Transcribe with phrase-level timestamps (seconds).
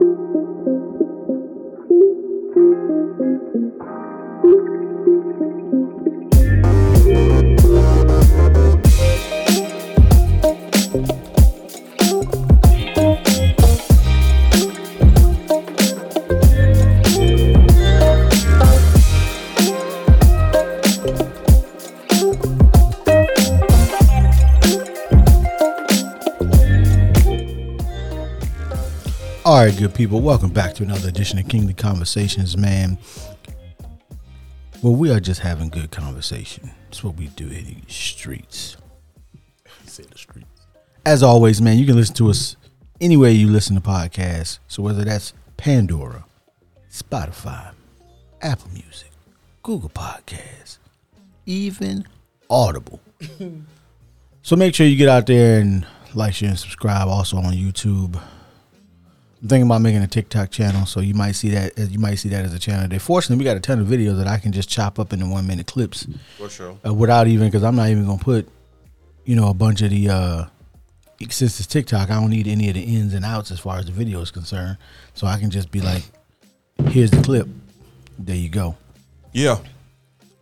[0.00, 0.77] All
[30.18, 32.98] people, welcome back to another edition of Kingly Conversations, man.
[34.82, 36.70] Well, we are just having good conversation.
[36.84, 38.76] That's what we do in these streets.
[39.86, 40.46] Say the streets.
[41.06, 42.56] As always, man, you can listen to us
[43.00, 44.58] anywhere you listen to podcasts.
[44.66, 46.24] So whether that's Pandora,
[46.90, 47.72] Spotify,
[48.42, 49.10] Apple Music,
[49.62, 50.78] Google Podcasts,
[51.46, 52.04] even
[52.50, 53.00] Audible.
[54.42, 57.06] so make sure you get out there and like, share, and subscribe.
[57.08, 58.20] Also on YouTube.
[59.40, 61.78] I'm thinking about making a TikTok channel, so you might see that.
[61.78, 62.82] You might see that as a channel.
[62.82, 62.98] Today.
[62.98, 65.46] Fortunately, we got a ton of videos that I can just chop up into one
[65.46, 66.76] minute clips For sure.
[66.84, 68.48] uh, without even because I'm not even gonna put,
[69.24, 70.44] you know, a bunch of the uh
[71.30, 73.86] since it's TikTok, I don't need any of the ins and outs as far as
[73.86, 74.76] the video is concerned.
[75.14, 76.02] So I can just be like,
[76.90, 77.48] here's the clip.
[78.18, 78.76] There you go.
[79.32, 79.58] Yeah.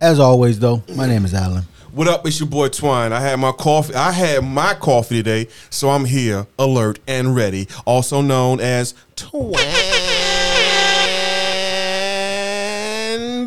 [0.01, 1.65] As always, though, my name is Alan.
[1.92, 2.27] What up?
[2.27, 3.12] It's your boy Twine.
[3.12, 3.95] I had my coffee.
[3.95, 7.69] I had my coffee today, so I'm here, alert and ready.
[7.87, 9.53] Also known as Twine,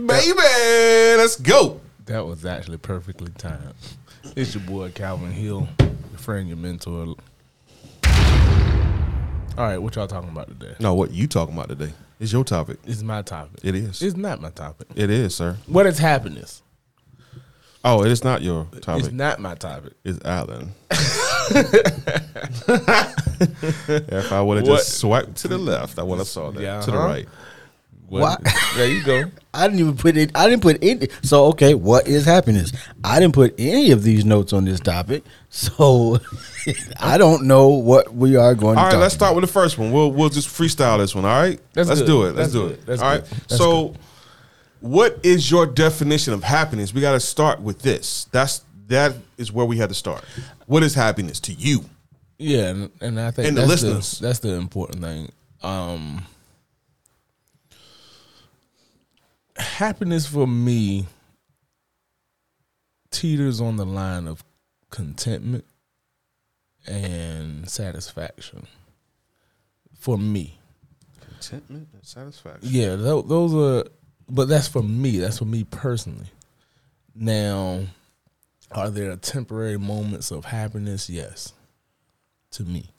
[0.07, 0.41] baby.
[1.17, 1.81] Let's go.
[2.05, 3.75] That was actually perfectly timed.
[4.35, 7.15] It's your boy Calvin Hill, your friend, your mentor.
[9.57, 10.75] All right, what y'all talking about today?
[10.79, 11.91] No, what you talking about today?
[12.19, 12.79] Is your topic.
[12.85, 13.59] Is my topic.
[13.63, 14.01] It is.
[14.01, 14.87] It's not my topic.
[14.95, 15.57] It is, sir.
[15.67, 16.63] What is happiness?
[17.83, 19.05] Oh, it is not your topic.
[19.05, 19.94] It's not my topic.
[20.03, 20.73] It's Alan.
[23.81, 26.61] if I would have just swiped to the left, I would have saw that.
[26.61, 27.05] Yeah, to the huh?
[27.05, 27.27] right.
[28.09, 28.41] What?
[28.75, 29.25] There you go.
[29.53, 30.31] I didn't even put it.
[30.36, 31.08] I didn't put any.
[31.21, 32.71] So okay, what is happiness?
[33.03, 36.20] I didn't put any of these notes on this topic, so
[36.99, 38.77] I don't know what we are going.
[38.77, 39.92] All to right, talk let's start with the first one.
[39.92, 41.23] We'll we'll just freestyle this one.
[41.26, 42.08] All right, That's let's good.
[42.08, 42.36] do it.
[42.36, 42.71] Let's That's do good.
[42.71, 42.86] it.
[42.86, 43.23] That's all right.
[43.23, 43.39] good.
[43.48, 43.93] That's So,
[44.81, 46.93] what is your definition of happiness?
[46.93, 48.27] We got to start with this.
[48.31, 50.23] That's that is where we had to start.
[50.65, 51.85] What is happiness to you?
[52.37, 54.19] Yeah, and, and I think And the that's listeners.
[54.19, 55.31] The, that's the important thing.
[55.61, 56.25] Um,
[59.57, 61.05] happiness for me
[63.11, 64.43] teeters on the line of
[64.89, 65.65] contentment
[66.87, 68.67] and satisfaction.
[69.99, 70.57] For me,
[71.19, 72.69] Contentment and satisfaction.
[72.71, 73.89] yeah, tho- those are.
[74.29, 75.17] But that's for me.
[75.17, 76.27] That's for me personally.
[77.15, 77.81] Now,
[78.71, 81.09] are there temporary moments of happiness?
[81.09, 81.53] Yes,
[82.51, 82.89] to me.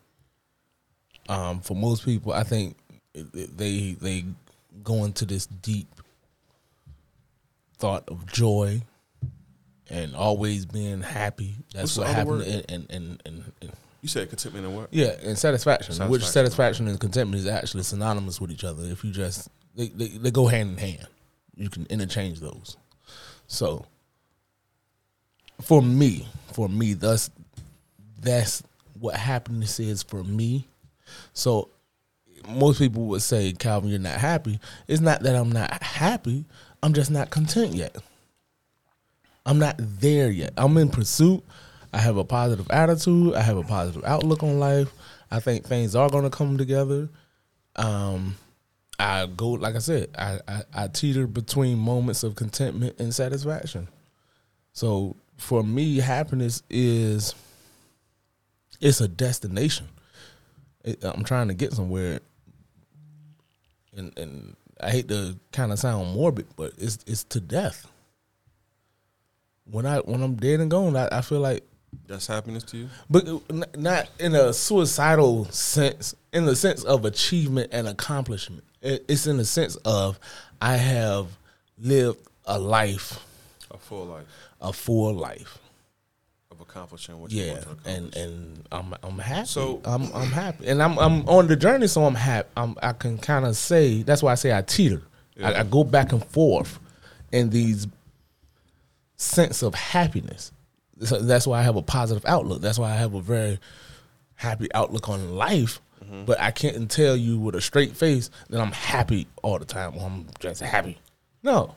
[1.28, 2.76] Um, for most people, I think
[3.14, 4.24] they they
[4.82, 5.88] go into this deep
[7.78, 8.82] thought of joy
[9.88, 11.54] and always being happy.
[11.74, 12.42] That's the what happened.
[12.42, 14.88] And, and, and, and, and You said contentment and what?
[14.92, 16.32] yeah, and satisfaction, which Satisfaction.
[16.32, 18.84] satisfaction and contentment is actually synonymous with each other.
[18.84, 21.06] If you just they, they, they go hand in hand,
[21.60, 22.76] you can interchange those.
[23.46, 23.84] So,
[25.60, 27.30] for me, for me, that's
[28.20, 28.62] that's
[28.98, 30.66] what happiness is for me.
[31.32, 31.68] So,
[32.48, 34.58] most people would say, Calvin, you're not happy.
[34.88, 36.44] It's not that I'm not happy.
[36.82, 37.96] I'm just not content yet.
[39.44, 40.52] I'm not there yet.
[40.56, 41.44] I'm in pursuit.
[41.92, 43.34] I have a positive attitude.
[43.34, 44.92] I have a positive outlook on life.
[45.30, 47.08] I think things are going to come together.
[47.76, 48.36] Um,
[49.00, 50.10] I go like I said.
[50.16, 53.88] I, I I teeter between moments of contentment and satisfaction.
[54.72, 57.34] So for me, happiness is
[58.80, 59.88] it's a destination.
[60.84, 62.20] It, I'm trying to get somewhere,
[63.96, 67.86] and and I hate to kind of sound morbid, but it's it's to death.
[69.64, 71.62] When I when I'm dead and gone, I, I feel like
[72.06, 72.88] That's happiness to you.
[73.08, 73.38] but uh,
[73.76, 78.64] not in a suicidal sense, in the sense of achievement and accomplishment.
[78.82, 80.18] It- It's in the sense of
[80.60, 81.26] I have
[81.78, 83.18] lived a life,
[83.70, 84.26] A full life
[84.60, 85.58] a full life.
[86.50, 88.22] of accomplishing what you Yeah, want to and accomplish.
[88.22, 89.46] and I'm I'm happy.
[89.46, 92.48] So- I'm I'm happy, and I'm I'm on the journey, so I'm happy.
[92.56, 95.02] I'm, I can kind of say that's why I say I teeter.
[95.42, 96.78] I, I go back and forth
[97.32, 97.86] in these
[99.16, 100.52] sense of happiness.
[101.02, 102.60] So that's why I have a positive outlook.
[102.60, 103.58] That's why I have a very
[104.34, 105.80] happy outlook on life.
[106.10, 106.24] Mm-hmm.
[106.24, 109.96] But I can't tell you with a straight face that I'm happy all the time.
[109.96, 110.98] Or I'm just happy.
[111.42, 111.74] No,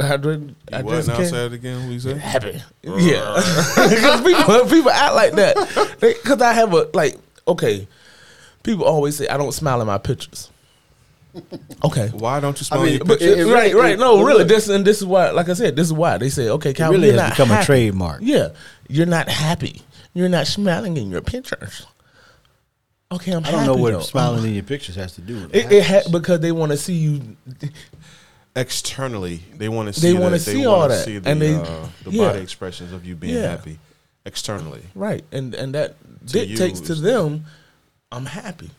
[0.00, 0.96] I, did, I what?
[0.96, 1.84] just Now can't say it again.
[1.86, 2.16] What you said?
[2.18, 2.60] happy.
[2.82, 3.34] Yeah,
[3.88, 7.16] because people people act like that because I have a like
[7.46, 7.86] okay.
[8.62, 10.50] People always say I don't smile in my pictures.
[11.84, 12.08] Okay.
[12.08, 12.80] Why don't you smile?
[12.82, 13.42] mean, in your but picture?
[13.42, 13.98] it- right, really- right.
[13.98, 14.32] No, it really.
[14.38, 15.30] really- This and this is why.
[15.30, 17.46] Like I said, this is why they say, okay, It Calvin, really you're has not
[17.46, 18.22] become a trademark.
[18.24, 18.48] Yeah,
[18.88, 19.82] you're not happy.
[20.14, 21.86] You're not smiling in your pictures.
[23.12, 23.44] Okay, I'm.
[23.44, 24.00] I don't happy, know what though.
[24.00, 26.78] smiling in your pictures has to do with It, it ha- because they want to
[26.78, 27.36] see you.
[28.54, 30.12] externally, they want to see.
[30.12, 31.04] They wanna the- see all that.
[31.04, 32.28] see the, And they- uh, the yeah.
[32.28, 33.50] body expressions of you being Yeah.
[33.50, 33.78] happy
[34.24, 34.82] externally.
[34.94, 35.96] Right, and and that
[36.28, 37.44] To dictates you to them.
[38.10, 38.70] I'm happy.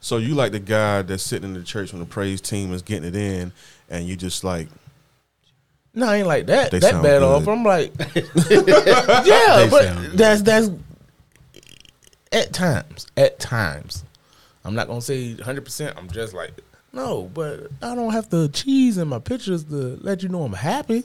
[0.00, 2.82] So you like the guy that's sitting in the church when the praise team is
[2.82, 3.52] getting it in,
[3.90, 4.68] and you just like,
[5.94, 6.70] No, I ain't like that.
[6.70, 7.22] They that sound bad good.
[7.24, 7.46] off.
[7.48, 10.18] I'm like, yeah, They but sound good.
[10.18, 10.70] that's that's
[12.34, 13.06] at times.
[13.16, 14.04] At times,
[14.64, 15.64] I'm not gonna say 100.
[15.64, 16.52] percent I'm just like
[16.92, 20.52] no, but I don't have to cheese in my pictures to let you know I'm
[20.52, 21.02] happy.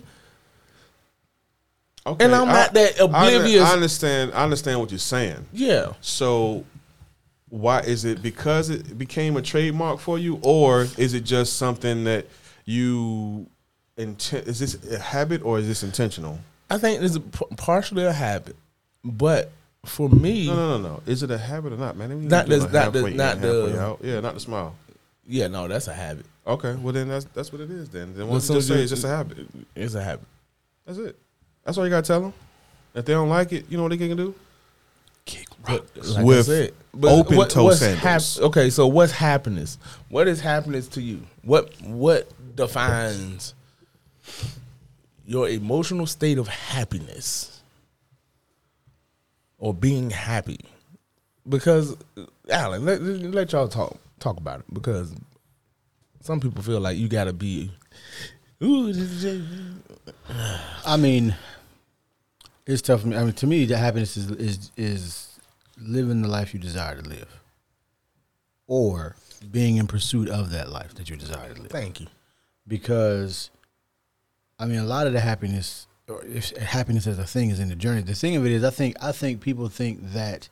[2.06, 3.64] okay, And I'm not that oblivious.
[3.68, 4.31] I, understand.
[4.34, 5.46] I understand what you're saying.
[5.52, 6.64] Yeah, So,
[7.50, 12.04] why is it because it became a trademark for you, or is it just something
[12.04, 12.28] that
[12.66, 13.48] you
[13.98, 14.48] intent?
[14.48, 16.40] Is this a habit or is this intentional?
[16.70, 17.18] I think it's
[17.58, 18.56] partially a habit,
[19.04, 19.52] but
[19.86, 21.02] for me, No, no, no, no.
[21.06, 22.28] Is it a habit or not, man?
[22.28, 24.00] Not the- not the- not the- out.
[24.04, 24.76] Yeah, not the smile.
[25.28, 26.26] yeah, no, that's a habit.
[26.46, 27.90] Okay, well then that's that's what it is.
[27.90, 29.38] Then then what so you just say it's just a habit.
[29.76, 30.26] It's a habit.
[30.86, 31.16] That's it.
[31.64, 32.34] That's all you gotta tell them.
[32.96, 34.34] If they don't like it, you know what they can do.
[35.26, 36.10] Kick rocks.
[36.16, 36.74] like With said,
[37.04, 38.40] open-toe what's sandals.
[38.40, 39.78] okay, so what's happiness?
[40.10, 41.22] What is happiness to you?
[41.44, 43.54] What what defines
[45.28, 47.58] your emotional state of happiness
[49.59, 50.59] or being happy?
[51.47, 51.95] Because
[52.50, 54.73] Alan, let, let y'all talk talk about it.
[54.73, 55.13] Because
[56.21, 57.71] some people feel like you got to be.
[58.61, 58.67] I
[60.97, 61.35] mean,
[62.65, 63.01] it's tough.
[63.01, 63.15] for me.
[63.15, 65.39] I mean, to me, the happiness is is is
[65.77, 67.39] living the life you desire to live,
[68.67, 69.15] or
[69.50, 71.71] being in pursuit of that life that you desire to live.
[71.71, 72.07] thank you.
[72.67, 73.50] because
[74.59, 75.88] I mean a lot of the happiness
[76.23, 78.01] if happiness as a thing is in the journey.
[78.01, 80.50] The thing of it is I think I think people think that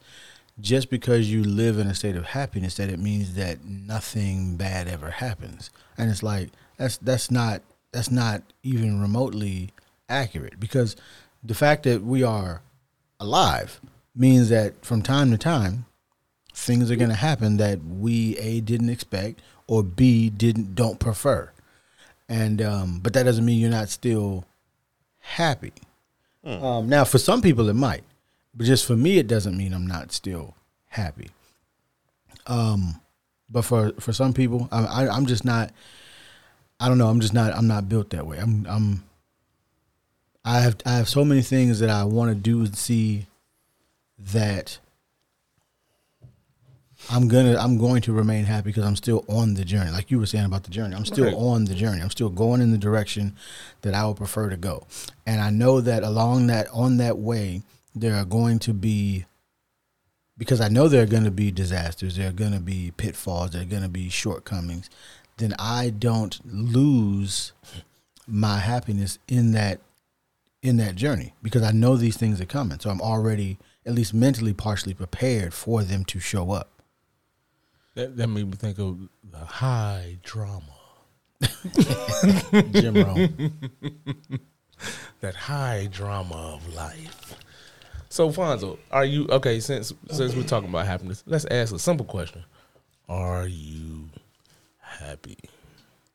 [0.60, 4.88] just because you live in a state of happiness that it means that nothing bad
[4.88, 5.70] ever happens.
[5.98, 7.62] And it's like that's that's not
[7.92, 9.72] that's not even remotely
[10.10, 10.96] accurate because
[11.44, 12.62] the fact that we are
[13.20, 13.80] alive
[14.16, 15.86] means that from time to time
[16.54, 21.52] things are going to happen that we a didn't expect or b didn't don't prefer
[22.30, 24.46] and um, but that doesn't mean you're not still
[25.28, 25.74] happy.
[26.44, 28.04] Um, now, for some people, it might,
[28.56, 30.56] but just for me, it doesn't mean I'm not still
[30.88, 31.30] happy.
[32.48, 33.02] Um,
[33.50, 35.72] but for for some people, I, I, I'm just not.
[36.80, 37.08] I don't know.
[37.08, 37.54] I'm just not.
[37.54, 38.38] I'm not built that way.
[38.38, 38.66] I'm.
[38.70, 39.04] I'm.
[40.46, 40.78] I have.
[40.86, 43.28] I have so many things that I want to do and see.
[44.20, 44.80] That
[47.10, 49.92] I'm gonna I'm going to remain happy because I'm still on the journey.
[49.92, 50.96] Like you were saying about the journey.
[50.96, 51.34] I'm still Right.
[51.34, 52.02] on the journey.
[52.02, 53.36] I'm still going in the direction
[53.82, 54.86] that I would prefer to go.
[55.26, 57.62] And I know that along that on that way
[57.96, 59.26] there are going to be
[60.38, 63.52] because I know there are going to be disasters, there are going to be pitfalls,
[63.52, 64.88] there are going to be shortcomings,
[65.38, 67.54] then I don't lose
[68.28, 69.80] my happiness in that
[70.62, 72.80] in that journey because I know these things are coming.
[72.80, 76.70] So I'm already at least mentally partially prepared for them to show up.
[77.98, 80.62] That, that made me think of the high drama.
[82.72, 83.60] Jim Rome.
[85.22, 87.34] that high drama of life.
[88.10, 89.60] So Fonzo, are you okay?
[89.60, 92.44] Since since we're talking about happiness, let's ask a simple question:
[93.10, 94.10] Are you
[94.80, 95.40] happy?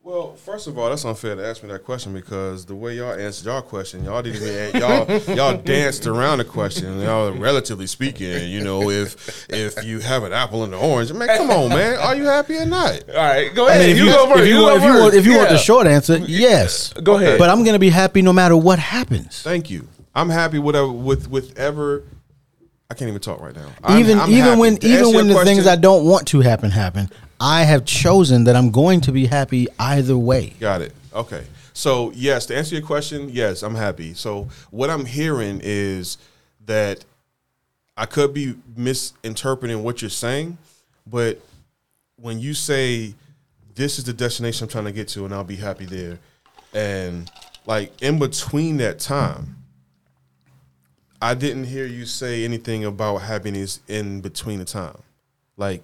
[0.04, 3.12] Well, first of all, that's unfair to ask me that question because the way y'all
[3.12, 7.00] answered y'all question, y'all didn't even y'all y'all danced around the question.
[7.00, 11.28] Y'all, relatively speaking, you know, if if you have an apple and an orange, man,
[11.36, 13.08] come on, man, are you happy or not?
[13.10, 13.80] All right, go I ahead.
[13.82, 14.40] mean, if you, you, go first.
[14.40, 16.92] if you, go want, if you want, if you want the short answer, yes.
[16.94, 17.38] Go ahead.
[17.38, 19.40] But I'm going to be happy no matter what happens.
[19.42, 19.86] Thank you.
[20.16, 22.02] I'm happy whatever with with ever.
[22.92, 23.68] I can't even talk right now.
[23.84, 24.60] I'm- even I'm even happy.
[24.60, 27.08] when To even when the things I don't want to happen happen,
[27.40, 30.52] I have chosen that I'm going to be happy either way.
[30.60, 30.92] Got it.
[31.14, 31.44] Okay.
[31.72, 34.12] So yes, to answer your question, yes, I'm happy.
[34.12, 36.18] So what I'm hearing is
[36.66, 37.06] that
[37.96, 40.58] I could be misinterpreting what you're saying,
[41.06, 41.40] but
[42.16, 43.14] when you say
[43.74, 46.18] this is the destination I'm trying to get to and I'll be happy there,
[46.74, 47.30] and
[47.64, 49.56] like in between that time,
[51.22, 54.98] I didn't hear you say anything about happiness in between the time.
[55.56, 55.82] Like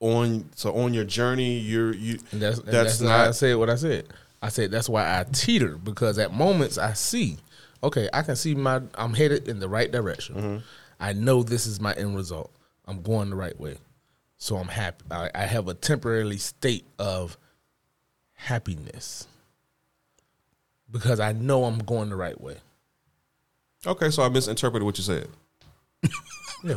[0.00, 3.34] on so on your journey, you're you And that's, and that's that's, why I not
[3.34, 4.06] said what I said.
[4.42, 7.38] I said that's why I teeter because at moments I see,
[7.82, 10.34] okay, I can see my I'm headed in the right direction.
[10.34, 10.56] Mm-hmm.
[11.00, 12.52] I know this is my end result.
[12.84, 13.78] I'm going the right way.
[14.36, 15.06] So I'm happy.
[15.10, 17.38] I, I have a temporary state of
[18.34, 19.26] happiness
[20.90, 22.58] because I know I'm going the right way.
[23.86, 25.28] Okay, so I misinterpreted what you said.
[26.64, 26.76] Yeah.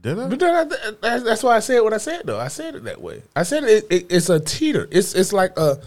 [0.00, 0.28] Did I?
[0.28, 0.64] But then I,
[1.02, 2.22] that's, that's why I said what I said.
[2.24, 3.22] Though I said it that way.
[3.34, 4.86] I said it, it, it's a teeter.
[4.90, 5.80] It's it's like a.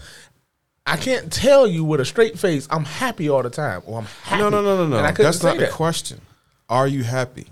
[0.86, 2.68] I can't tell you with a straight face.
[2.70, 4.42] I'm happy all the time, or I'm happy.
[4.42, 4.98] No, no, no, no, no.
[4.98, 5.72] I couldn't That's not the that.
[5.72, 6.20] question.
[6.68, 7.46] Are you happy?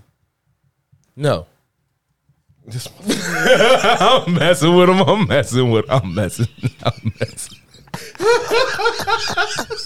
[1.16, 1.46] No,
[2.66, 5.00] I'm messing with him.
[5.02, 5.84] I'm messing with.
[5.88, 6.48] I'm messing.
[6.84, 7.58] I'm messing.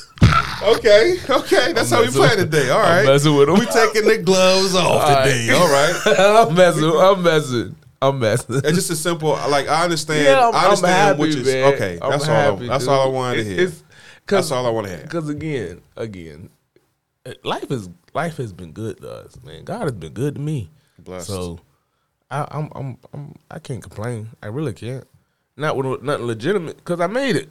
[0.76, 1.72] okay, okay.
[1.72, 2.70] That's how we play today.
[2.70, 3.00] All right.
[3.00, 3.54] I'm messing with him.
[3.58, 5.24] We taking the gloves off All right.
[5.24, 5.50] today.
[5.52, 6.46] All right.
[6.48, 6.84] I'm messing.
[6.84, 7.76] I'm messing.
[8.02, 8.56] I'm messing.
[8.56, 9.30] It's just a simple.
[9.30, 10.24] Like I understand.
[10.24, 11.74] Yeah, I'm, I understand I'm happy, which is man.
[11.74, 11.98] okay.
[12.00, 12.62] I'm That's all.
[12.62, 12.92] I, that's dude.
[12.92, 13.60] all I wanted to hear.
[13.60, 13.82] it's-
[14.26, 15.02] That's all I want to hear.
[15.02, 16.50] Because again, again,
[17.44, 19.64] life is life has been good to us, man.
[19.64, 20.70] God has been good to me.
[20.98, 21.26] Blessed.
[21.26, 21.58] So
[22.30, 24.30] I, I'm I'm I'm I can't complain.
[24.42, 25.04] I really can't.
[25.56, 27.50] Not with nothing legitimate because I made it.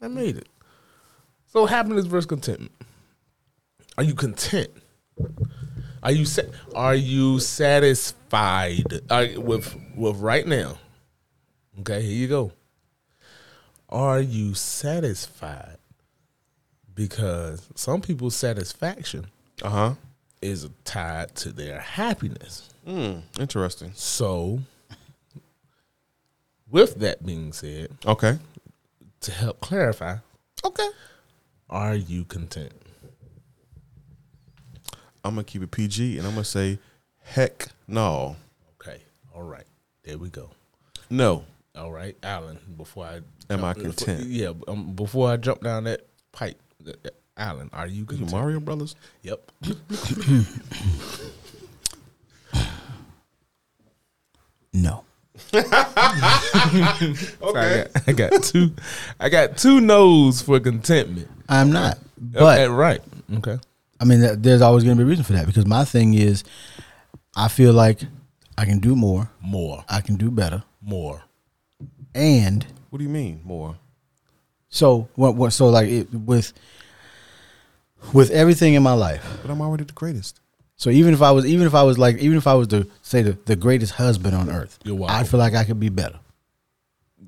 [0.00, 0.48] I made it.
[1.52, 2.72] So happiness versus contentment.
[3.98, 4.70] Are you content?
[6.02, 6.42] Are you sa-
[6.74, 10.78] are you satisfied Are with with right now?
[11.80, 12.52] Okay, here you go.
[13.90, 15.76] Are you satisfied?
[16.94, 19.26] Because some people's satisfaction
[19.62, 19.94] Uh huh.
[20.40, 22.70] is tied to their happiness.
[22.86, 23.18] Hmm.
[23.38, 23.92] Interesting.
[23.94, 24.60] So,
[26.70, 28.38] with that being said, Okay.
[29.20, 30.16] to help clarify,
[30.64, 30.88] Okay.
[31.72, 32.72] Are you content?
[35.24, 36.78] I'm gonna keep it PG, and I'm gonna say,
[37.22, 38.36] heck no,
[38.80, 39.00] Okay,
[39.34, 39.64] all right,
[40.04, 40.50] there we go.
[41.10, 41.44] no.
[41.74, 42.58] All right, Alan.
[42.76, 44.28] Before I Am I before- content?
[44.28, 46.60] yeah, um, before I jump down that pipe,
[47.38, 48.30] Alan, are you You content?
[48.30, 48.94] Mario Brothers.
[49.22, 49.50] Yep.
[56.72, 57.14] No.
[57.14, 58.72] So I, got, I got two.
[59.20, 61.28] I got two no's for contentment.
[61.48, 61.98] I'm not.
[62.18, 63.00] But okay, right.
[63.36, 63.58] Okay.
[64.00, 66.44] I mean, there's always going to be a reason for that because my thing is,
[67.36, 68.00] I feel like
[68.56, 69.84] I can do more, More.
[69.88, 71.22] I can do better, More.
[72.14, 73.76] and What do you mean more?
[74.68, 75.34] so what?
[75.36, 75.52] What?
[75.52, 76.52] So like it, with
[78.12, 79.24] with everything in my life.
[79.42, 80.40] But I'm already the greatest.
[80.82, 82.88] So even if I was, even if I was like, even if I was to
[83.02, 85.16] say the, the greatest husband on earth, You're welcome.
[85.16, 86.18] I feel like I could be better.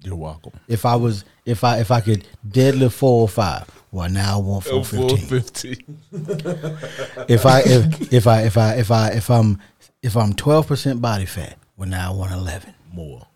[0.02, 0.54] You're welcome.
[0.66, 4.42] If I was, if I if I could deadlift four or five, well now I
[4.42, 5.76] want oh, four fifteen.
[6.10, 7.32] 450.
[7.32, 9.60] if I if, if I if I if I if I'm
[10.02, 13.28] if I'm twelve percent body fat, well now I want eleven More.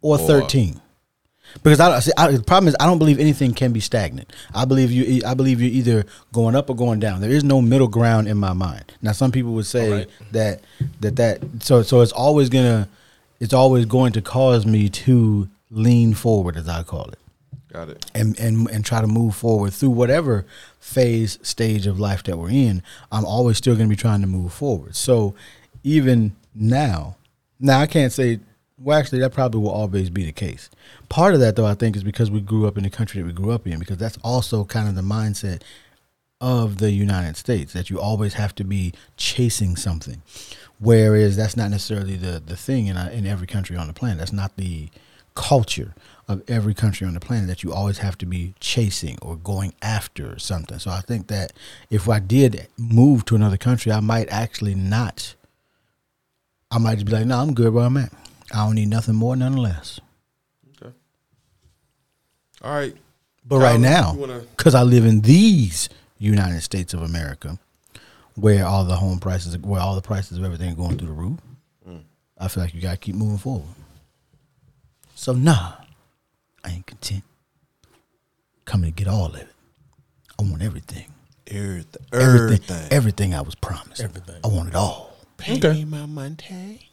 [0.00, 0.80] or Or- thirteen.
[1.62, 4.32] Because I, see, I the problem is I don't believe anything can be stagnant.
[4.54, 5.22] I believe you.
[5.26, 7.20] I believe you're either going up or going down.
[7.20, 8.94] There is no middle ground in my mind.
[9.02, 10.08] Now, some people would say Alright.
[10.32, 10.60] that
[11.00, 12.88] that that so so it's always gonna
[13.40, 17.18] it's always going to cause me to lean forward, as I call it
[17.72, 18.06] Got it.
[18.14, 20.46] and and and try to move forward through whatever
[20.78, 24.26] phase stage of life that we're in i'm always still going to be trying to
[24.28, 25.34] move forward so
[25.82, 27.16] even now
[27.58, 28.38] now i can't say
[28.78, 30.70] well actually that probably will always be the case
[31.08, 33.26] part of that though i think is because we grew up in the country that
[33.26, 35.62] we grew up in because that's also kind of the mindset
[36.40, 40.22] of the united states that you always have to be chasing something
[40.78, 44.18] whereas that's not necessarily the the thing in, uh, in every country on the planet
[44.18, 44.88] that's not the
[45.36, 45.94] culture
[46.28, 49.72] of every country on the planet that you always have to be chasing or going
[49.80, 50.80] after something.
[50.80, 51.52] So I think that
[51.88, 55.36] if I did move to another country, I might actually not.
[56.70, 58.12] I might just be like, no, I'm good where I'm at.
[58.52, 60.00] I don't need nothing more, none less.
[60.80, 60.92] Okay.
[62.62, 62.96] All right.
[63.44, 65.88] But right now, you wanna- because I live in these
[66.18, 67.58] United States of America,
[68.34, 71.14] where all the home prices, where all the prices of everything are going through the
[71.14, 71.38] roof,
[71.88, 72.02] mm.
[72.38, 73.68] I feel like you gotta keep moving forward.
[75.14, 75.72] So nah,
[76.64, 77.24] I ain't content.
[78.64, 79.48] Coming to get all of it.
[80.38, 81.06] I want everything.
[81.46, 82.02] Everything.
[82.12, 82.88] Everything.
[82.90, 84.00] Everything I was promised.
[84.00, 84.40] Everything.
[84.44, 85.16] I want it all.
[85.40, 85.84] Okay.
[85.84, 86.85] my Monday.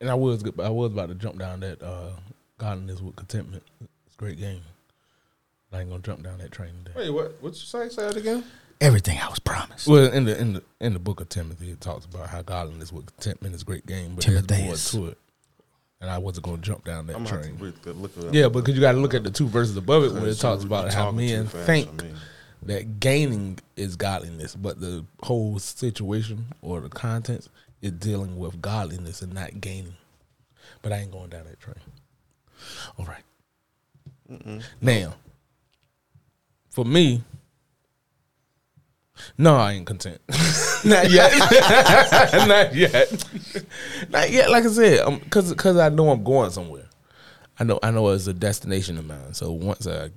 [0.00, 2.10] And I was I was about to jump down that uh,
[2.56, 3.64] godliness with contentment.
[4.06, 4.62] It's a great game.
[5.72, 6.98] I ain't gonna jump down that train today.
[6.98, 7.42] Wait, what?
[7.42, 7.88] What you say?
[7.88, 8.44] Say that again.
[8.80, 9.88] Everything I was promised.
[9.88, 12.92] Well, in the in the in the book of Timothy, it talks about how godliness
[12.92, 15.18] with contentment is a great game, but there's more to it.
[16.00, 17.58] And I wasn't gonna jump down that I'm gonna have train.
[17.58, 18.34] to read look it up.
[18.34, 20.62] Yeah, because you got to look at the two verses above it when it talks
[20.62, 22.04] about how men think
[22.62, 27.48] that gaining is godliness, but the whole situation or the contents
[27.82, 29.94] is dealing with godliness and not gaining.
[30.82, 31.76] But I ain't going down that train.
[32.98, 33.24] All right.
[34.80, 35.14] Now,
[36.70, 37.22] for me,
[39.36, 40.20] No, I ain't content.
[40.84, 41.32] Not yet.
[42.48, 43.24] Not yet.
[44.10, 44.50] Not yet.
[44.50, 46.86] Like I said, um, because because I know I'm going somewhere.
[47.58, 49.34] I know I know it's a destination of mine.
[49.34, 50.10] So once I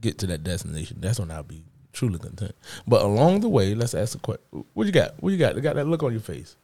[0.00, 2.54] get to that destination, that's when I'll be truly content.
[2.86, 4.44] But along the way, let's ask a question.
[4.74, 5.22] What you got?
[5.22, 5.56] What you got?
[5.56, 6.56] You got that look on your face.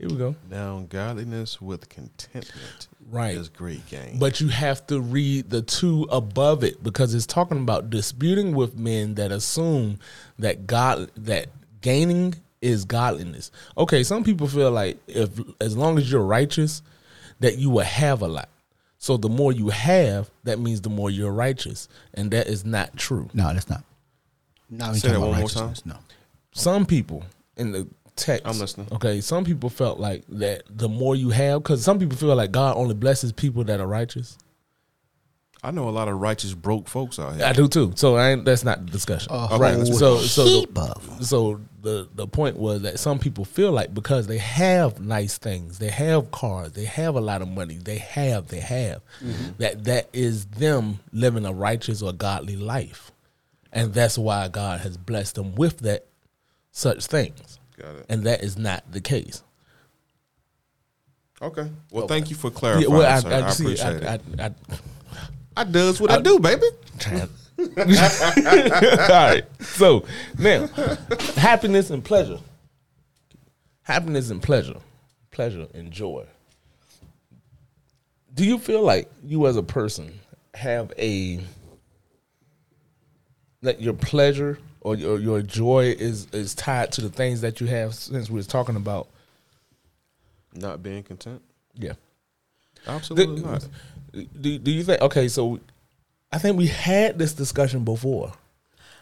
[0.00, 0.34] Here we go.
[0.48, 3.36] Now, godliness with contentment Right.
[3.36, 4.18] is great game.
[4.18, 8.78] But you have to read the two above it because it's talking about disputing with
[8.78, 9.98] men that assume
[10.38, 11.48] that God that
[11.82, 13.50] gaining is godliness.
[13.76, 15.28] Okay, some people feel like if
[15.60, 16.80] as long as you're righteous,
[17.40, 18.48] that you will have a lot.
[18.96, 22.96] So the more you have, that means the more you're righteous, and that is not
[22.96, 23.28] true.
[23.34, 23.84] No, that's not.
[24.70, 25.74] No, Say that one more time.
[25.84, 25.96] No.
[26.52, 27.24] Some people
[27.56, 27.86] in the
[28.24, 28.88] text, I'm listening.
[28.92, 32.52] Okay, some people felt like that the more you have, because some people feel like
[32.52, 34.38] God only blesses people that are righteous.
[35.62, 37.44] I know a lot of righteous broke folks out here.
[37.44, 37.92] I do too.
[37.94, 39.30] So I ain't, that's not the discussion.
[39.30, 39.74] A right.
[39.74, 44.26] whole So so the, so the the point was that some people feel like because
[44.26, 48.48] they have nice things, they have cars, they have a lot of money, they have
[48.48, 49.50] they have Mm-hmm.
[49.58, 53.12] that that is them living a righteous or godly life,
[53.70, 56.06] and that's why God has blessed them with that
[56.72, 58.06] such things, Got it.
[58.08, 59.42] and that is not the case.
[61.42, 61.70] Okay.
[61.90, 63.30] Well, thank you for clarifying, Yeah, well, I, sir.
[63.30, 64.40] I, I, see, appreciate I, it.
[64.40, 64.54] I, I,
[65.56, 66.66] I does what I, do, baby.
[67.08, 67.66] All
[69.08, 69.44] right.
[69.60, 70.04] So
[70.38, 70.66] now,
[71.36, 72.38] happiness and pleasure.
[73.82, 74.76] Happiness and pleasure.
[75.30, 76.26] Pleasure and joy.
[78.34, 80.20] Do you feel like you as a person
[80.54, 81.40] have a
[83.62, 87.66] that your pleasure or your, your joy is is tied to the things that you
[87.66, 89.08] have since we was talking about
[90.54, 91.42] Not being content.
[91.74, 91.92] yeah
[92.86, 93.66] Absolutely not.
[94.40, 95.60] do, do you think okay so
[96.32, 98.32] i think we had this discussion before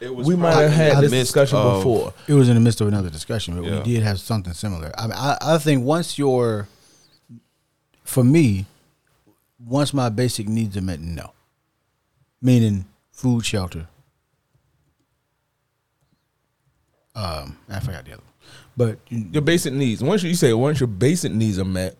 [0.01, 2.61] It was we might have had the this discussion of- before It was in the
[2.61, 3.77] midst of another discussion, but Yeah.
[3.77, 4.91] we did have something similar.
[4.97, 6.67] I, mean, I I think once you're,
[8.03, 8.65] for me,
[9.77, 11.31] once my basic needs are met, no.
[12.41, 13.87] Meaning food, shelter.
[17.15, 18.33] Um, I forgot the other one,
[18.77, 20.03] but your basic needs.
[20.03, 21.97] Once you, you say once your basic needs are met,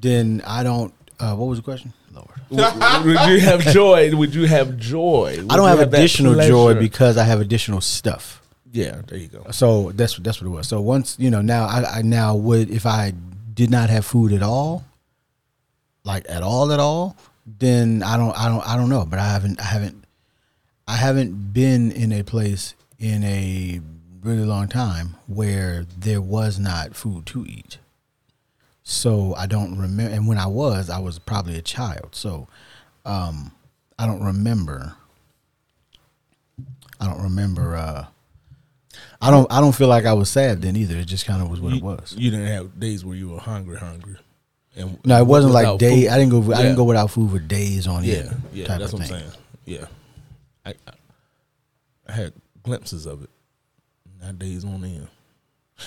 [0.00, 0.92] then I don't.
[1.18, 2.28] Uh, what was the question, Lord?
[2.50, 4.14] w- would you have joy?
[4.14, 5.36] Would you have joy?
[5.40, 6.80] Would I don't you have, that additional joy pleasure?
[6.80, 8.42] because I have additional stuff.
[8.72, 9.46] yeah, there you go.
[9.52, 10.68] So that's that's what it was.
[10.68, 13.12] So once you know, now I, I now would if I
[13.54, 14.84] did not have food at all,
[16.04, 17.16] like at all at all,
[17.46, 19.06] then I don't I don't I don't know.
[19.06, 20.04] But I haven't I haven't
[20.88, 23.80] I haven't been in a place in a
[24.24, 27.78] really long time where there was not food to eat.
[28.82, 30.12] So I don't remember.
[30.14, 32.08] And when I was, I was probably a child.
[32.12, 32.48] So
[33.04, 33.52] um,
[33.98, 34.94] I don't remember.
[37.00, 37.76] I don't remember.
[37.76, 38.06] Uh,
[39.20, 39.50] I don't.
[39.50, 40.96] I don't feel like I was sad then either.
[40.96, 42.14] It just kind of was what you, it was.
[42.16, 44.16] You didn't have days where you were hungry, hungry.
[44.76, 46.02] And No, it wasn't like day.
[46.02, 46.10] food.
[46.10, 46.52] I didn't go.
[46.52, 48.42] I didn't go without food for days on Yeah, end.
[48.52, 49.30] yeah, type that's of what I'm saying.
[49.64, 49.86] Yeah,
[50.66, 50.74] I
[52.06, 52.32] I had
[52.62, 53.30] glimpses of it.
[54.24, 55.08] Not days on end.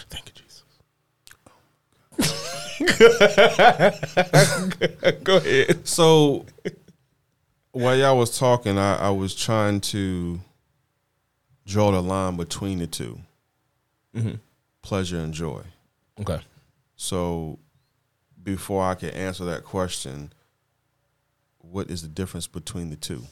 [0.10, 0.63] Thank you, Jesus.
[5.23, 5.88] Go ahead.
[5.88, 6.45] So
[7.71, 10.39] while y'all was talking, I, I was trying to
[11.65, 13.19] draw the line between the 2
[14.15, 14.32] mm-hmm.
[14.84, 15.63] pleasure and joy.
[16.19, 16.39] Okay.
[16.95, 17.58] So
[18.43, 20.32] before I can answer that question,
[21.58, 23.23] what is the difference between the two?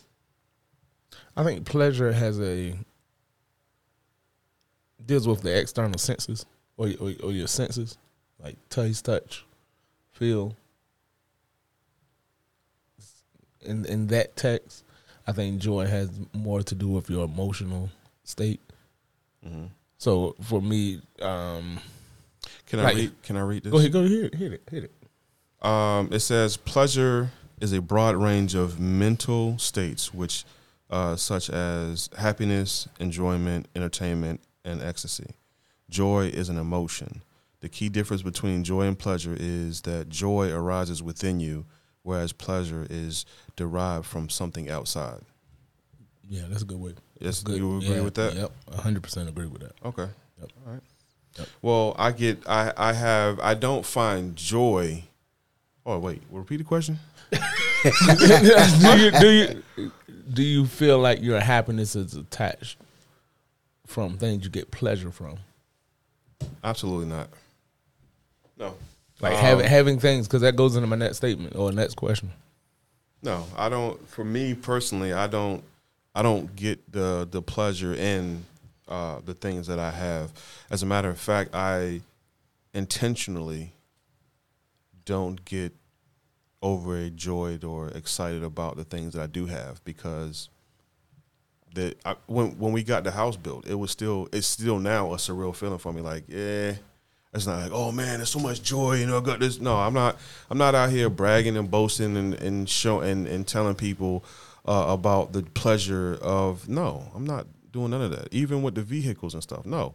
[1.38, 2.76] I think pleasure has a
[5.06, 6.46] deals with the external senses
[6.78, 7.98] or or, or your senses,
[8.44, 9.46] like taste, touch,
[10.12, 10.56] feel.
[13.62, 14.84] In in that text,
[15.28, 17.90] I think joy has more to do with your emotional
[18.24, 18.60] state.
[19.46, 19.66] Mm-hmm.
[19.98, 21.80] So for me, um,
[22.68, 23.22] Can I read?
[23.24, 23.72] Can I read this?
[23.72, 25.66] go ahead, go ahead, hit it, hit it.
[25.66, 30.44] Um, it says pleasure is a broad range of mental states, which,
[30.90, 35.36] uh, such as happiness, enjoyment, entertainment, and ecstasy.
[35.90, 37.22] Joy is an emotion.
[37.62, 41.66] The key difference between joy and pleasure is that joy arises within you,
[42.04, 43.26] whereas pleasure is
[43.56, 45.22] derived from something outside.
[46.28, 46.94] Yeah, that's a good way.
[47.20, 47.58] Yes, Good.
[47.58, 48.34] you agree Yeah, with that?
[48.36, 49.74] Yep, hundred percent agree with that.
[49.86, 50.08] Okay.
[50.40, 50.52] Yep.
[50.66, 50.82] All right.
[51.38, 51.48] Yep.
[51.62, 52.48] Well, I get.
[52.48, 52.74] I.
[52.76, 53.40] I have.
[53.40, 55.04] I don't find joy.
[55.86, 56.22] Oh wait.
[56.30, 57.00] we Repeat the question.
[57.32, 59.92] do you do you
[60.34, 62.78] do you feel like your happiness is attached
[63.86, 65.38] from things you get pleasure from?
[66.64, 67.30] Absolutely not.
[68.58, 68.76] No.
[69.22, 72.32] Like Um, having having things because that goes into my next statement or next question.
[73.22, 74.08] No, I don't.
[74.10, 75.64] For me personally, I don't.
[76.14, 78.46] I don't get the the pleasure in
[78.88, 80.32] uh, the things that I have.
[80.70, 82.02] As a matter of fact, I
[82.74, 83.72] intentionally
[85.06, 85.74] don't get
[86.62, 90.50] overjoyed or excited about the things that I do have because
[91.76, 95.14] that I, when when we got the house built, it was still it's still now
[95.14, 96.02] a surreal feeling for me.
[96.02, 96.74] Like, yeah,
[97.34, 99.60] it's not like, oh man, there's so much joy, you know, I got this.
[99.60, 100.18] No, I'm not.
[100.50, 104.24] I'm not out here bragging and boasting and and showing and, and telling people
[104.66, 106.68] uh, about the pleasure of.
[106.68, 108.34] No, I'm not doing none of that.
[108.34, 109.66] Even with the vehicles and stuff.
[109.66, 109.94] No,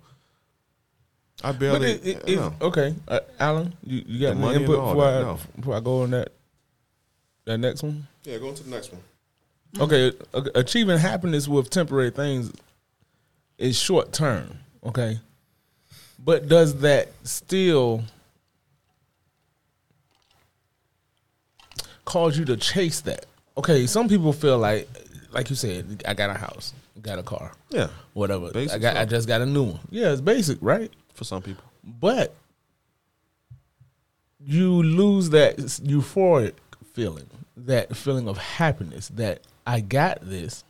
[1.43, 1.93] I But barely.
[1.93, 2.47] it, it, no.
[2.49, 5.23] it- okay, uh, Alan, you, you got The any money input all before that, I,
[5.23, 5.39] no.
[5.57, 6.33] before I go on that
[7.47, 8.07] that next one?
[8.25, 9.01] Yeah, go on to the next one.
[9.79, 10.13] Okay,
[10.55, 12.53] achieving happiness with temporary things
[13.59, 14.59] is short term.
[14.85, 15.19] Okay,
[16.19, 18.03] but does that still
[22.05, 23.27] cause you to chase that?
[23.57, 24.89] Okay, some people feel like,
[25.31, 28.51] like you said, I got a house, got a car, Yeah, whatever.
[28.51, 29.81] Basic I got, I just got a new one.
[29.91, 30.91] Yeah, it's basic, right?
[31.21, 31.65] for some people.
[31.85, 32.35] But
[34.43, 36.55] you lose that euphoric
[36.95, 37.29] feeling,
[37.59, 40.65] that feeling of happiness that I got this.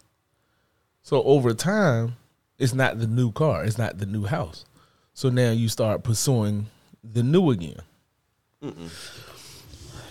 [1.03, 2.17] So over time,
[2.59, 4.65] it's not the new car, it's not the new house.
[5.15, 6.67] So now you start pursuing
[7.03, 7.81] the new again.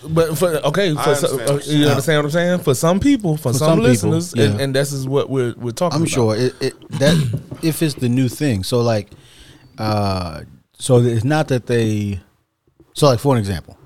[0.08, 1.86] But for okay, for I some, uh, you're you saying.
[1.86, 2.60] understand what I'm saying?
[2.60, 4.64] For some people, for, some, some people, listeners, and, yeah.
[4.64, 5.96] and this is what we're we're talking.
[5.96, 6.12] I'm about.
[6.12, 8.64] sure it, it that if it's the new thing.
[8.64, 9.10] So like,
[9.78, 10.42] uh,
[10.74, 12.22] so it's not that they.
[12.94, 13.78] So like for an example,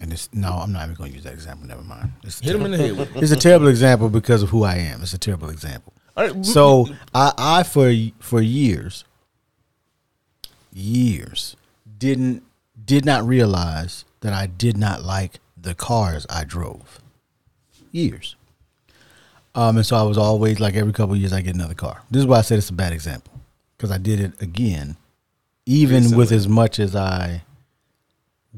[0.00, 1.66] and it's no, I'm not even going to use that example.
[1.66, 2.12] Never mind.
[2.22, 3.22] It's Hit him in the head with it.
[3.22, 5.02] It's a terrible example because of who I am.
[5.02, 5.92] It's a terrible example.
[6.16, 9.04] Right, So I, I for for years,
[10.72, 11.56] years
[11.98, 12.42] didn't
[12.84, 17.00] did not realize that I did not like the cars I drove.
[17.92, 18.36] Years.
[19.54, 22.02] Um, and so I was always like every couple of years I get another car.
[22.10, 23.32] This is why I said it's a bad example
[23.76, 24.96] because I did it again,
[25.66, 27.42] even with as much as I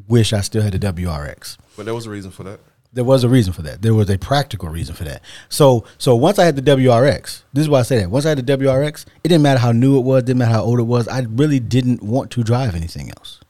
[0.09, 2.61] wish I still had the WRX But there was a reason for that.
[2.93, 3.83] there was a reason for that.
[3.83, 5.23] There was a practical reason for that.
[5.49, 8.11] So so once I had the WRX, this is why I say that.
[8.11, 10.63] Once I had the WRX, it didn't matter how new it was, didn't matter how
[10.63, 11.07] old it was.
[11.09, 13.41] I really didn't want to drive anything else.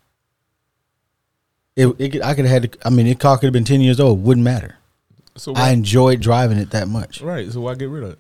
[1.77, 2.77] It, it I could have had.
[2.85, 4.23] I mean, it car could have been ten years old.
[4.25, 4.77] Wouldn't matter.
[5.37, 7.21] so I enjoyed driving it that much.
[7.23, 7.51] right.
[7.51, 8.19] So why get rid of it?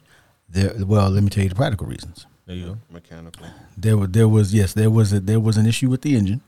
[0.49, 2.27] There, well, let me tell you the practical reasons.
[2.47, 2.79] There you go.
[2.91, 3.47] Mechanical.
[3.77, 6.41] There was there was yes there was a, there was an issue with the engine,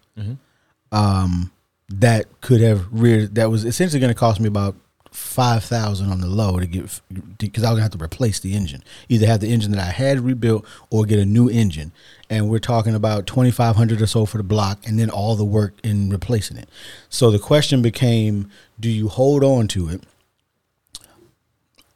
[0.90, 1.50] um,
[2.00, 4.76] that could have reared that was essentially going to cost me about
[5.10, 7.00] five thousand on the low to get
[7.38, 9.90] because I was gonna have to replace the engine, either have the engine that I
[9.90, 11.92] had rebuilt or get a new engine,
[12.30, 15.36] and we're talking about twenty five hundred or so for the block, and then all
[15.36, 16.68] the work in replacing it.
[17.10, 18.50] So the question became,
[18.80, 20.02] do you hold on to it?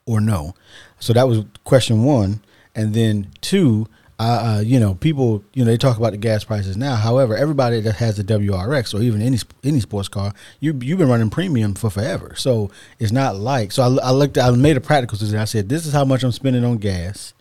[0.06, 0.54] or no.
[0.98, 2.40] So that was question one,
[2.74, 3.88] and then two.
[4.18, 6.96] Uh, uh, you know, people, you know, they talk about the gas prices now.
[6.96, 11.08] However, everybody that has a WRX or even any any sports car, you you've been
[11.08, 12.34] running premium for forever.
[12.34, 13.72] So it's not like.
[13.72, 14.38] So I, I looked.
[14.38, 15.38] I made a practical decision.
[15.38, 17.34] I said, this is how much I'm spending on gas.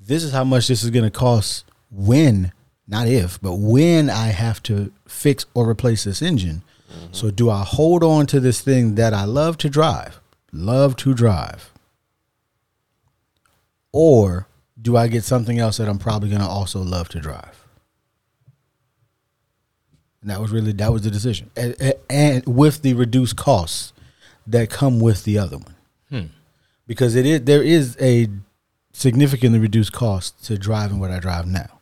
[0.00, 2.52] This is how much this is going to cost when,
[2.86, 6.62] not if, but when I have to fix or replace this engine.
[7.12, 10.20] So do I hold on to this thing that I love to drive,
[10.52, 11.72] love to drive,
[13.92, 14.46] or
[14.80, 17.64] do I get something else that I'm probably going to also love to drive?
[20.20, 23.92] And that was really that was the decision, and, and- and with the reduced costs
[24.46, 25.74] that come with the other one,
[26.10, 26.26] hmm.
[26.88, 28.28] because it is there is a
[28.92, 31.78] significantly reduced cost to driving what I drive now,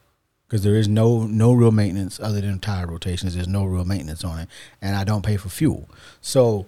[0.46, 3.34] because there is no no real maintenance other than tire rotations.
[3.34, 4.48] There's no real maintenance on it,
[4.82, 5.88] and I don't pay for fuel,
[6.20, 6.66] so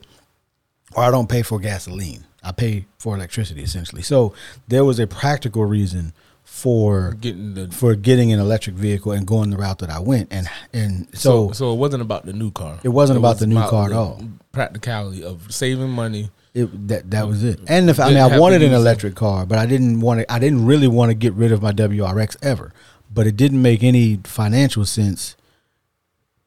[0.98, 2.24] or I don't pay for gasoline.
[2.42, 4.02] I pay for electricity essentially.
[4.02, 4.34] So
[4.68, 6.12] there was a practical reason
[6.44, 10.32] for Getting the for getting an electric vehicle and going the route that I went,
[10.32, 12.80] and and so, so so it wasn't about the new car.
[12.82, 14.22] It wasn't about was the new car at all.
[14.50, 16.30] Practicality of saving money.
[16.54, 17.60] it, that that was it.
[17.68, 20.32] And if I mean, I wanted an electric car, but I didn't want to.
[20.32, 22.72] I didn't really want to get rid of my WRX ever.
[23.12, 25.36] But it didn't make any financial sense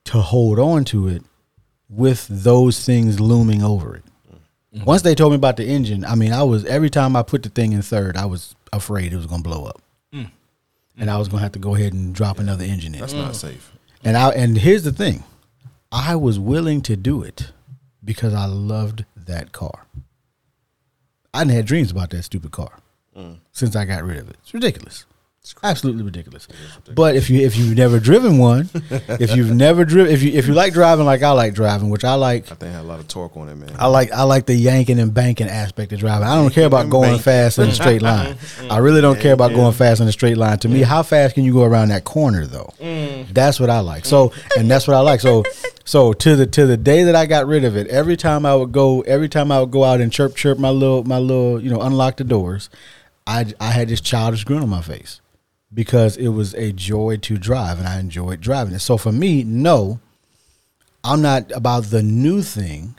[0.05, 1.23] to hold on to it
[1.89, 4.03] with those things looming over it.
[4.73, 4.85] Mm-hmm.
[4.85, 7.43] Once they told me about the engine, I mean, I was every time I put
[7.43, 9.81] the thing in third, I was afraid it was going to blow up,
[10.13, 10.29] Mm.
[10.97, 13.01] and I was going to have to go ahead and drop another engine in.
[13.01, 13.71] That's not safe.
[14.03, 15.23] And I and here's the thing,
[15.91, 17.51] I was willing to do it
[18.03, 19.85] because I loved that car.
[21.33, 22.79] I didn't had dreams about that stupid car
[23.51, 24.37] since I got rid of it.
[24.41, 25.05] It's ridiculous.
[25.63, 26.47] Absolutely ridiculous.
[26.93, 30.47] But if you if you've never driven one, if you've never driven, if you if
[30.47, 32.83] you like driving like I like driving, which I like, I think it had a
[32.83, 33.75] lot of torque on it, man.
[33.79, 36.27] I like I like the yanking and banking aspect of driving.
[36.27, 37.23] I don't care about going Banking.
[37.23, 38.37] fast in a straight line.
[38.51, 38.71] Mm-hmm.
[38.71, 40.57] I really don't care about going fast in a straight line.
[40.59, 42.73] To me, how fast can you go around that corner though?
[42.79, 43.33] Mm.
[43.33, 44.05] That's what I like.
[44.05, 45.19] So and that's what I like.
[45.21, 45.43] So
[45.85, 48.55] so to the to the day that I got rid of it, every time I
[48.55, 51.61] would go, every time I would go out and chirp chirp my little my little
[51.61, 52.69] you know unlock the doors,
[53.25, 55.21] I I had this childish grin on my face
[55.73, 58.79] because it was a joy to drive and I enjoyed driving it.
[58.79, 59.99] So for me, no,
[61.03, 62.95] I'm not about the new thing.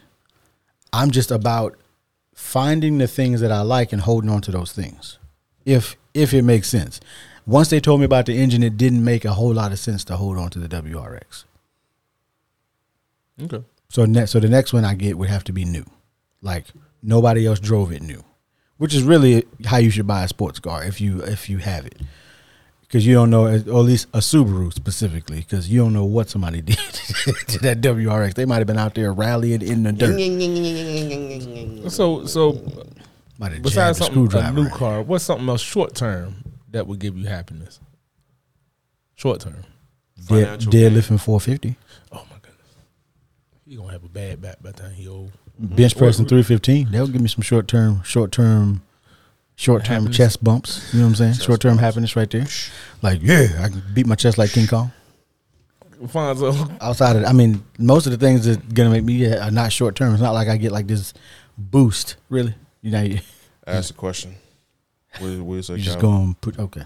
[0.93, 1.77] I'm just about
[2.35, 5.19] finding the things that I like and holding on to those things.
[5.65, 7.01] If if it makes sense.
[7.47, 10.05] Once they told me about the engine, it didn't make a whole lot of sense
[10.05, 11.45] to hold on to the WRX.
[13.43, 13.65] Okay.
[13.89, 15.85] So ne- so the next one I get would have to be new.
[16.41, 16.67] Like
[17.03, 18.23] nobody else drove it new.
[18.79, 21.87] Which is really how you should buy a sports car if you if you have
[21.87, 22.01] it.
[22.93, 26.29] Cuz you don't know or at least a Subaru specifically cuz you don't know what
[26.29, 28.35] somebody did to that WRX.
[28.35, 30.19] They might have been out there rallying in the dirt.
[31.91, 32.53] So so
[33.63, 37.17] besides jabbed a something a new car, what's something else short term that would give
[37.17, 37.81] you happiness?
[39.15, 39.65] Short term.
[40.17, 41.77] Dead, Financial deadlifting 450.
[42.13, 42.77] Oh my goodness.
[43.67, 45.33] He gonna have a bad back by the time he old.
[45.59, 46.91] Bench pressing 315.
[46.91, 48.83] That'll give me some short term, short term,
[49.57, 50.93] short term chest bumps.
[50.93, 51.35] You know what I'm saying?
[51.35, 52.47] Short term happiness right there.
[53.03, 54.93] Like, yeah, I can beat my chest like King Kong.
[56.05, 59.73] Fonzo, Outside of, I mean, most of the things that gonna make me are not
[59.73, 60.13] short term.
[60.13, 61.15] It's not like I get like this
[61.57, 62.17] boost.
[62.29, 63.21] Really, you know, you,
[63.67, 64.35] Ask the question.
[65.19, 65.79] What, what is that?
[65.79, 66.17] you just Calvin?
[66.17, 66.83] go and put okay.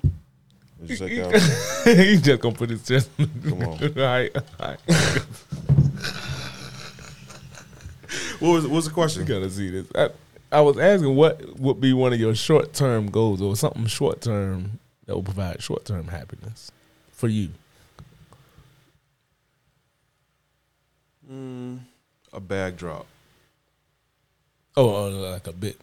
[0.79, 1.97] What is that?
[1.97, 3.09] He just gonna put his chest.
[3.17, 3.69] Come on.
[3.83, 4.79] all right, all right.
[8.39, 9.25] What was, what was the You question?
[9.25, 9.87] gotta see this.
[9.95, 10.11] I,
[10.53, 14.21] I was asking what would be one of your short term goals or something short
[14.21, 16.71] term that will provide short term happiness
[17.11, 17.51] for you.
[21.31, 21.81] Mm,
[22.33, 23.07] a bag drop.
[24.77, 25.81] Oh, uh, like a bit.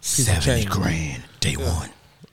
[0.00, 1.90] Seventy grand day one.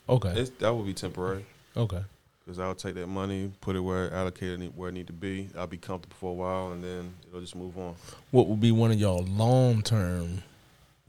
[0.07, 0.29] Okay.
[0.29, 1.45] It's, that would be temporary.
[1.75, 2.03] Okay.
[2.39, 5.49] Because I'll take that money, put it where allocated it where it need to be.
[5.57, 7.95] I'll be comfortable for a while, and then it'll just move on.
[8.31, 10.43] What would be one of your long term?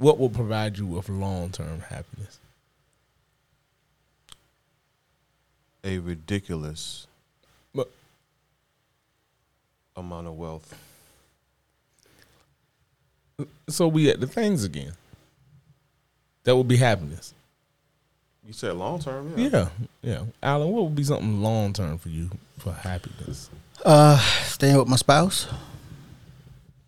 [0.01, 2.39] What will provide you with long term happiness?
[5.85, 7.07] A ridiculous
[7.75, 7.91] But-
[9.95, 10.75] amount of wealth.
[13.69, 14.95] So we at the things again.
[16.45, 17.35] That would be happiness.
[18.47, 19.49] You said long term, yeah.
[19.51, 19.69] Yeah,
[20.01, 20.25] yeah.
[20.43, 23.51] Alan, what would be something long term for you for happiness?
[23.85, 25.47] Uh, staying with my spouse.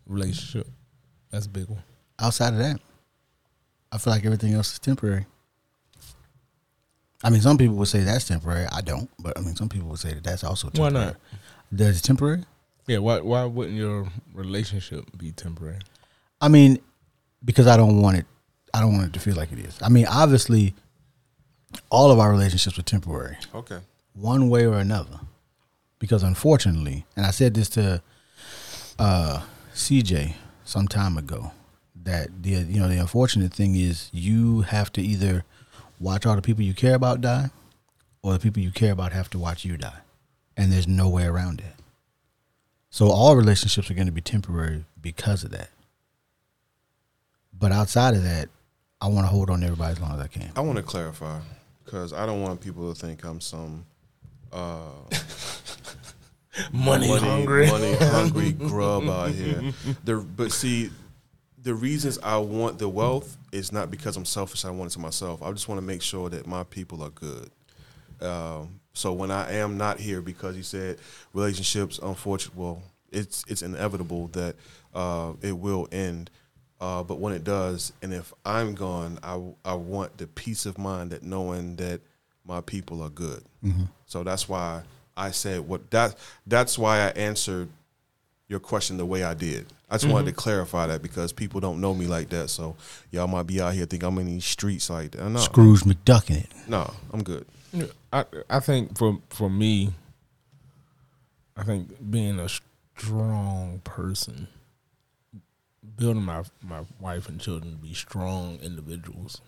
[0.07, 0.67] Relationship.
[1.29, 1.83] That's a big one.
[2.17, 2.79] Outside of that,
[3.93, 5.25] I feel like everything else is temporary.
[7.23, 8.65] I mean, some people would say that's temporary.
[8.71, 10.93] I don't, but I mean, some people would say that that's also temporary.
[10.93, 11.15] Why temporary.
[11.31, 11.39] not?
[11.71, 12.43] That's temporary.
[12.87, 15.79] Yeah, why why wouldn't your relationship be temporary?
[16.41, 16.79] I mean,
[17.45, 18.25] because I don't want it.
[18.73, 19.77] I don't want it to feel like it is.
[19.81, 20.73] I mean, obviously,
[21.89, 23.77] all of our relationships are temporary, Okay.
[24.13, 25.19] one way or another.
[25.99, 28.01] Because unfortunately, and I said this to
[28.99, 29.41] uh,
[29.73, 30.33] CJ
[30.65, 31.51] some time ago,
[32.03, 35.43] that the you know the unfortunate thing is you have to either
[35.99, 37.49] watch all the people you care about die,
[38.21, 39.99] or the people you care about have to watch you die,
[40.57, 41.73] and there's no way around it.
[42.89, 45.69] So all relationships are going to be temporary because of that.
[47.57, 48.49] But outside of that,
[49.01, 50.51] I want to hold on to everybody as long as I can.
[50.55, 51.39] I want to clarify
[51.85, 53.85] because I don't want people to think I'm some
[54.51, 54.77] uh,
[56.71, 57.65] Money, hungry.
[57.65, 59.73] money hungry grub out here.
[60.03, 60.91] The, but see,
[61.63, 64.65] the reasons I want the wealth is not because I'm selfish.
[64.65, 65.41] I want it to myself.
[65.41, 67.49] I just want to make sure that my people are good.
[68.21, 70.99] Um, so when I am not here, because he said
[71.33, 74.55] relationships, unfortunately, well, it's it's inevitable that
[74.93, 76.29] uh, it will end.
[76.81, 80.77] Uh, but when it does, and if I'm gone, I I want the peace of
[80.77, 82.01] mind that knowing that
[82.45, 83.43] my people are good.
[84.05, 84.83] So that's why
[85.15, 86.15] I said what that.
[86.45, 87.69] That's why I answered
[88.47, 89.65] your question the way I did.
[89.89, 92.49] I just wanted to clarify that because people don't know me like that.
[92.49, 92.75] So
[93.11, 95.29] y'all might be out here think I'm in these streets like that.
[95.29, 96.49] No, Scrooge McDucking it.
[96.67, 97.45] no, I'm good.
[98.11, 99.93] I I think for for me,
[101.55, 104.47] I think being a strong person,
[105.95, 109.41] building my my wife and children to be strong individuals,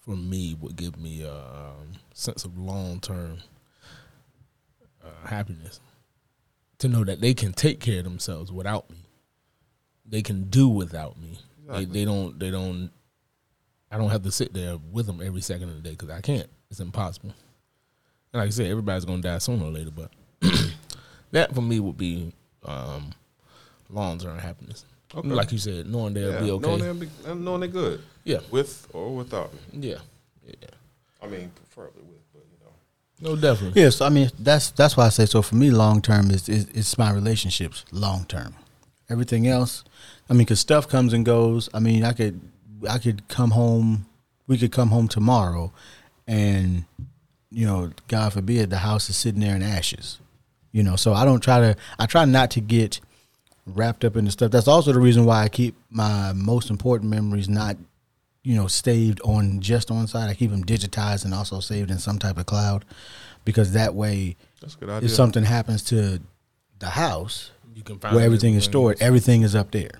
[0.00, 3.38] for me would give me a um, sense of long term
[5.04, 5.80] uh, happiness.
[6.84, 8.98] To know that they can take care of themselves without me,
[10.04, 11.38] they can do without me.
[11.66, 12.38] They, they don't.
[12.38, 12.90] They don't.
[13.90, 16.20] I don't have to sit there with them every second of the day because I
[16.20, 16.46] can't.
[16.70, 17.30] It's impossible
[18.34, 20.10] And like I said, everybody's gonna die sooner or later, but
[21.30, 22.34] that for me would be
[22.66, 23.12] um,
[23.88, 24.84] long term happiness.
[25.14, 25.26] Okay.
[25.26, 26.66] Like you said, knowing they'll Yeah, be okay.
[26.66, 28.02] Knowing they're, be, knowing they're good.
[28.24, 28.40] Yeah.
[28.50, 29.88] With or without me.
[29.88, 29.98] yeah,
[30.46, 30.68] yeah,
[31.22, 32.23] I mean, preferably with, but you know.
[33.24, 33.80] No, definitely.
[33.80, 35.40] Yeah, so I mean that's that's why I say so.
[35.40, 38.54] For me, long term is, is it's my relationships long term.
[39.08, 39.82] Everything else,
[40.28, 41.68] I mean, because stuff comes and goes.
[41.72, 42.40] I mean, I could
[42.88, 44.06] I could come home,
[44.46, 45.72] we could come home tomorrow,
[46.26, 46.84] and
[47.50, 50.18] you know, God forbid, the house is sitting there in ashes.
[50.72, 51.76] You know, so I don't try to.
[51.98, 53.00] I try not to get
[53.64, 54.50] wrapped up in the stuff.
[54.50, 57.76] That's also the reason why I keep my most important memories not
[58.44, 60.30] you know, saved on just on site.
[60.30, 62.84] I keep them digitized and also saved in some type of cloud
[63.44, 65.06] because that way, That's a good idea.
[65.06, 66.20] if something happens to
[66.78, 68.70] the house You can find where everything is everything.
[68.70, 69.90] stored, everything is up there.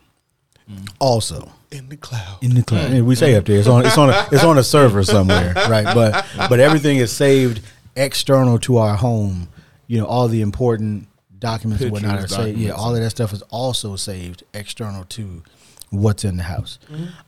[0.70, 0.88] Mm.
[0.98, 2.38] Also in the cloud.
[2.42, 4.56] in the cloud, and we say up there, it's on it's on a, it's on
[4.58, 5.84] a server somewhere, right?
[5.94, 7.60] But but everything is saved
[7.96, 9.48] external to our home.
[9.86, 12.58] You know, all the important documents and whatnot are Pictures, saved.
[12.58, 15.42] Yeah, all of that stuff is also saved external to
[16.00, 16.78] what's in the house.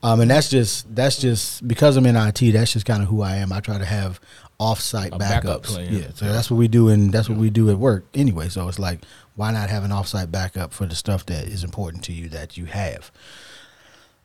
[0.02, 2.52] Um, and that's just that's just because I'm in IT.
[2.52, 3.52] That's just kind of who I am.
[3.52, 4.20] I try to have
[4.60, 5.66] offsite A backup backups.
[5.74, 5.92] plan.
[5.94, 8.48] Yeah, so that's what we do, and that's what we do at work anyway.
[8.48, 9.00] So it's like,
[9.34, 12.56] why not have an offsite backup for the stuff that is important to you that
[12.56, 13.10] you have?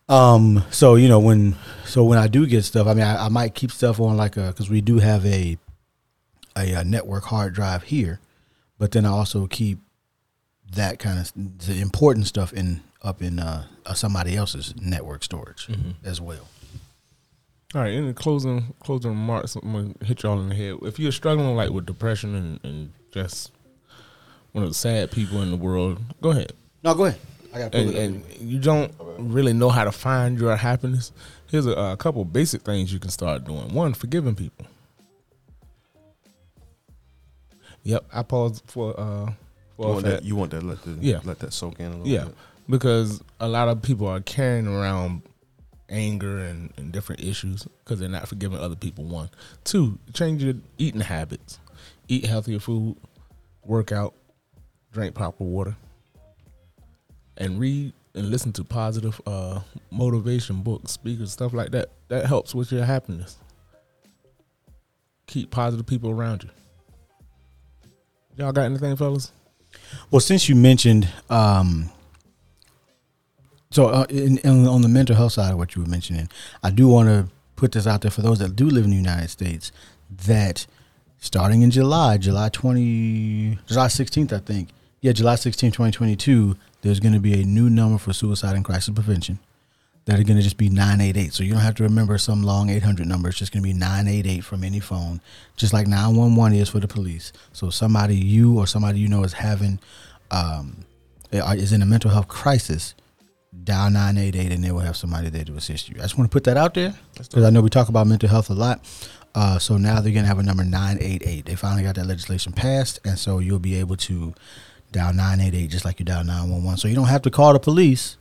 [0.09, 0.63] Um.
[0.71, 3.55] So you know when so when I do get stuff, I mean I, I might
[3.55, 5.57] keep stuff on like a because we do have a,
[6.57, 8.19] a uh network hard drive here,
[8.77, 9.79] but then I also keep
[10.73, 11.31] that kind of
[11.67, 15.67] the important stuff in up in uh, uh, somebody else's network storage
[16.03, 16.47] as well.
[17.73, 20.75] All right, in the closing closing remarks, I'm gonna hit y'all in the head.
[20.81, 23.51] If you're struggling like with depression and, and just
[24.51, 26.51] one of the sad people in the world, go ahead.
[26.83, 27.19] No, go ahead.
[27.53, 31.11] I got And, and you don't really know how to find your happiness.
[31.49, 33.73] Here's a, a couple basic things you can start doing.
[33.73, 34.65] One, forgiving people.
[37.83, 39.33] Yep, I paused for uh You
[39.77, 40.21] for a want fact.
[40.21, 40.23] that?
[40.27, 40.63] You want that?
[40.63, 41.19] Let the Yeah.
[41.23, 42.35] let that soak in a little Yeah, bit.
[42.71, 45.21] Because a lot of people are carrying around
[45.89, 49.03] anger and, and different issues because they're not forgiving other people.
[49.03, 49.29] One,
[49.63, 51.59] two, change your eating habits.
[52.07, 52.97] Eat healthier food,
[53.65, 54.15] work out,
[54.91, 55.75] drink proper water,
[57.37, 59.59] and read and listen to positive uh,
[59.91, 61.89] motivation books, speakers, stuff like that.
[62.07, 63.37] That helps with your happiness.
[65.27, 66.49] Keep positive people around you.
[68.37, 69.31] Y'all got anything, fellas?
[70.09, 71.89] Well, since you mentioned, um,
[73.71, 76.29] so uh, in, in, on the mental health side of what you were mentioning,
[76.61, 78.97] I do want to put this out there for those that do live in the
[78.97, 79.71] United States
[80.25, 80.67] that
[81.19, 87.13] starting in July, July 20, July 16th, I think, yeah, July 16th, 2022, there's going
[87.13, 89.39] to be a new number for suicide and crisis prevention
[90.05, 91.31] that are going to just be 988.
[91.31, 93.29] So you don't have to remember some long 800 number.
[93.29, 95.21] It's just going to be 988 from any phone,
[95.55, 97.31] just like 911 is for the police.
[97.53, 99.79] So somebody you or somebody you know is having,
[100.31, 100.85] um,
[101.31, 102.95] is in a mental health crisis,
[103.63, 105.95] dial 988 and they will have somebody there to assist you.
[105.99, 108.29] I just want to put that out there because I know we talk about mental
[108.29, 108.83] health a lot.
[109.33, 111.45] Uh, so now they're going to have a number 988.
[111.45, 112.99] They finally got that legislation passed.
[113.05, 114.33] And so you'll be able to
[114.91, 116.77] dial 988 just like you dial 911.
[116.77, 118.17] So you don't have to call the police.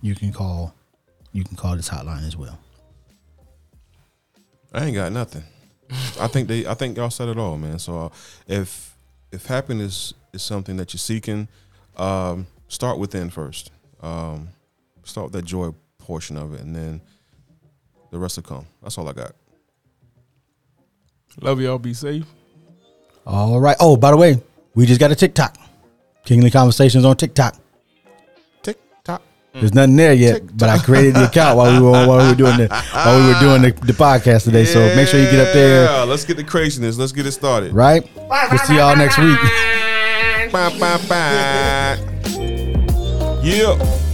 [0.00, 0.74] You can call
[1.36, 2.58] you can call this hotline as well.
[4.72, 5.44] I ain't got nothing.
[6.18, 6.66] I think they.
[6.66, 7.78] I think y'all said it all, man.
[7.78, 8.08] So uh,
[8.46, 8.96] if
[9.30, 11.48] if happiness is something that you're seeking,
[11.96, 13.70] um, start within first.
[14.02, 14.48] Um,
[15.04, 17.00] start with that joy portion of it, and then
[18.10, 18.66] the rest will come.
[18.82, 19.32] That's all I got.
[21.40, 21.78] Love y'all.
[21.78, 22.24] Be safe.
[23.26, 23.76] All right.
[23.80, 24.40] Oh, by the way,
[24.74, 25.56] we just got a TikTok.
[26.24, 27.56] Kingly Conversations on TikTok.
[28.62, 29.22] Tick tock.
[29.52, 32.34] There's nothing there yet, but I created the account while we were while we were
[32.34, 34.64] doing the while we were doing the, the podcast today.
[34.64, 36.96] So make sure you get up there, Yeah, let's get the craziness.
[36.98, 37.72] Let's get it started.
[37.72, 38.02] right?
[38.16, 39.38] We'll see y'all next week.
[40.52, 42.12] Bye, bye, bye.
[43.46, 44.05] Yeah.